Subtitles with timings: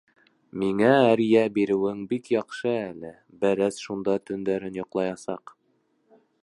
[0.61, 3.13] —Миңә әрйә биреүең бик яҡшы әле,
[3.45, 5.57] бәрәс шунда төндәрен йоҡлаясаҡ.